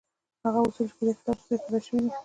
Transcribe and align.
هغه 0.45 0.59
اصول 0.67 0.87
چې 0.89 0.93
په 0.97 1.03
دې 1.07 1.13
کتاب 1.19 1.37
کې 1.39 1.45
ځای 1.49 1.57
پر 1.63 1.69
ځای 1.73 1.81
شوي 1.87 1.99
دي. 2.03 2.11